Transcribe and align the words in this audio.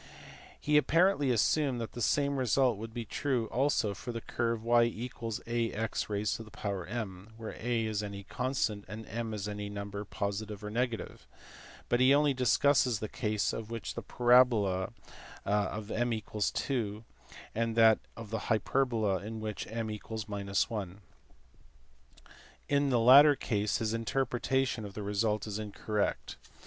He 0.59 0.77
apparently 0.77 1.29
assumed 1.29 1.79
that 1.79 1.91
the 1.91 2.01
same 2.01 2.37
result 2.37 2.75
would 2.79 2.91
be 2.91 3.05
true 3.05 3.45
also 3.49 3.93
for 3.93 4.11
the 4.11 4.19
curve 4.19 4.63
y 4.63 4.85
= 5.13 5.47
ax 5.47 6.07
m, 6.09 7.33
where 7.37 7.53
a 7.59 7.85
is 7.85 8.01
any 8.01 8.23
constant, 8.23 8.83
and 8.87 9.05
m 9.05 9.35
any 9.47 9.69
number 9.69 10.03
positive 10.03 10.63
or 10.63 10.71
negative; 10.71 11.27
but 11.87 11.99
he 11.99 12.15
only 12.15 12.33
discusses 12.33 12.97
the 12.97 13.07
case 13.07 13.53
of 13.53 13.67
the 13.67 14.01
parabola 14.07 14.91
in 15.45 15.83
which 15.85 15.91
m 16.09 16.19
= 16.21 16.41
2, 16.51 17.03
and 17.53 17.75
that 17.75 17.99
of 18.17 18.31
the 18.31 18.39
hyperbola 18.49 19.17
in 19.21 19.39
which 19.39 19.67
m 19.67 19.95
1: 19.99 21.01
in 22.67 22.89
the 22.89 22.99
latter 22.99 23.35
case 23.35 23.77
his 23.77 23.93
interpretation 23.93 24.83
of 24.83 24.95
the 24.95 25.03
result 25.03 25.45
is 25.45 25.59
incorrect. 25.59 26.37